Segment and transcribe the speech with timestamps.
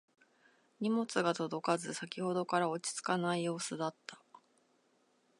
[0.79, 4.19] 荷物が届かず先ほどから落ち着かない様子だった